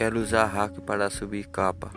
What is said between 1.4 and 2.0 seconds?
capa.